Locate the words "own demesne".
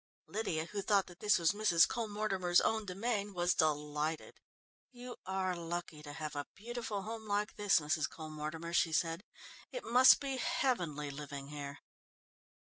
2.59-3.35